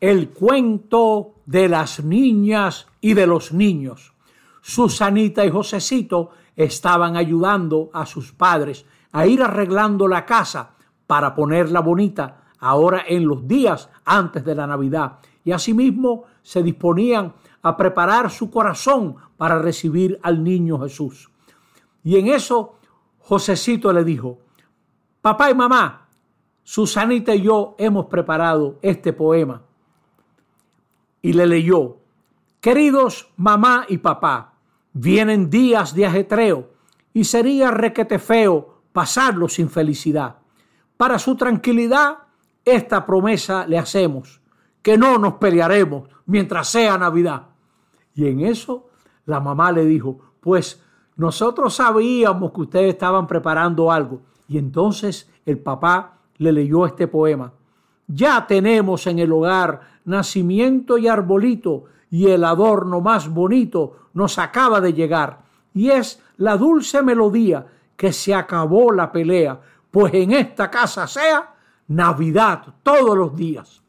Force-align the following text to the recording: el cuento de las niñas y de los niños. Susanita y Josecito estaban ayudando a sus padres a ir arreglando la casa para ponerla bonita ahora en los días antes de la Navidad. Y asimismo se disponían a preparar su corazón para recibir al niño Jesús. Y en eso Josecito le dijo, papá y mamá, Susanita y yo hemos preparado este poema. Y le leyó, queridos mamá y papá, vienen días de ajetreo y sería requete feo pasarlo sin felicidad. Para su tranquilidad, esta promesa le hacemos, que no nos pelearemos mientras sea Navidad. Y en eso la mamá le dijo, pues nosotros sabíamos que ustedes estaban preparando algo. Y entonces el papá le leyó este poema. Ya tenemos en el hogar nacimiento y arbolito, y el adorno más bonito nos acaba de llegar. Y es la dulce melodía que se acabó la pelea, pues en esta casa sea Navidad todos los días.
el 0.00 0.30
cuento 0.30 1.34
de 1.46 1.68
las 1.68 2.04
niñas 2.04 2.86
y 3.00 3.14
de 3.14 3.26
los 3.26 3.52
niños. 3.52 4.12
Susanita 4.60 5.44
y 5.44 5.50
Josecito 5.50 6.30
estaban 6.54 7.16
ayudando 7.16 7.90
a 7.92 8.04
sus 8.06 8.32
padres 8.32 8.84
a 9.12 9.26
ir 9.26 9.42
arreglando 9.42 10.06
la 10.06 10.26
casa 10.26 10.70
para 11.06 11.34
ponerla 11.34 11.80
bonita 11.80 12.42
ahora 12.60 13.04
en 13.06 13.26
los 13.26 13.46
días 13.46 13.88
antes 14.04 14.44
de 14.44 14.54
la 14.54 14.66
Navidad. 14.66 15.18
Y 15.44 15.52
asimismo 15.52 16.24
se 16.42 16.62
disponían 16.62 17.32
a 17.62 17.76
preparar 17.76 18.30
su 18.30 18.50
corazón 18.50 19.16
para 19.36 19.58
recibir 19.58 20.18
al 20.22 20.42
niño 20.44 20.78
Jesús. 20.80 21.30
Y 22.04 22.16
en 22.16 22.28
eso 22.28 22.76
Josecito 23.18 23.92
le 23.92 24.04
dijo, 24.04 24.38
papá 25.20 25.50
y 25.50 25.54
mamá, 25.54 26.08
Susanita 26.62 27.34
y 27.34 27.42
yo 27.42 27.74
hemos 27.78 28.06
preparado 28.06 28.78
este 28.82 29.12
poema. 29.14 29.62
Y 31.22 31.32
le 31.32 31.46
leyó, 31.46 31.98
queridos 32.60 33.30
mamá 33.36 33.84
y 33.88 33.98
papá, 33.98 34.54
vienen 34.92 35.50
días 35.50 35.94
de 35.94 36.06
ajetreo 36.06 36.70
y 37.12 37.24
sería 37.24 37.70
requete 37.70 38.18
feo 38.18 38.82
pasarlo 38.92 39.48
sin 39.48 39.68
felicidad. 39.68 40.36
Para 40.96 41.18
su 41.18 41.36
tranquilidad, 41.36 42.18
esta 42.64 43.06
promesa 43.06 43.66
le 43.66 43.78
hacemos, 43.78 44.40
que 44.82 44.98
no 44.98 45.18
nos 45.18 45.34
pelearemos 45.34 46.08
mientras 46.26 46.68
sea 46.68 46.98
Navidad. 46.98 47.48
Y 48.14 48.26
en 48.26 48.40
eso 48.40 48.90
la 49.26 49.40
mamá 49.40 49.72
le 49.72 49.84
dijo, 49.84 50.18
pues 50.40 50.82
nosotros 51.16 51.74
sabíamos 51.74 52.52
que 52.52 52.60
ustedes 52.60 52.94
estaban 52.94 53.26
preparando 53.26 53.90
algo. 53.90 54.22
Y 54.48 54.58
entonces 54.58 55.30
el 55.44 55.58
papá 55.58 56.18
le 56.36 56.52
leyó 56.52 56.86
este 56.86 57.08
poema. 57.08 57.52
Ya 58.08 58.46
tenemos 58.46 59.06
en 59.06 59.18
el 59.18 59.30
hogar 59.32 59.80
nacimiento 60.06 60.98
y 60.98 61.06
arbolito, 61.06 61.84
y 62.10 62.28
el 62.28 62.42
adorno 62.44 63.00
más 63.00 63.28
bonito 63.28 64.08
nos 64.14 64.38
acaba 64.38 64.80
de 64.80 64.94
llegar. 64.94 65.40
Y 65.74 65.90
es 65.90 66.22
la 66.38 66.56
dulce 66.56 67.02
melodía 67.02 67.66
que 67.96 68.12
se 68.12 68.34
acabó 68.34 68.92
la 68.92 69.12
pelea, 69.12 69.60
pues 69.90 70.14
en 70.14 70.32
esta 70.32 70.70
casa 70.70 71.06
sea 71.06 71.54
Navidad 71.88 72.62
todos 72.82 73.16
los 73.16 73.36
días. 73.36 73.82